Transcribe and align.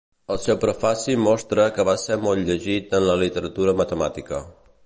El 0.35 0.37
seu 0.45 0.55
prefaci 0.63 1.17
mostra 1.25 1.67
que 1.77 1.87
va 1.91 1.95
ser 2.05 2.19
molt 2.25 2.49
llegit 2.51 2.99
en 3.01 3.09
la 3.11 3.19
literatura 3.25 3.79
matemàtica. 3.83 4.43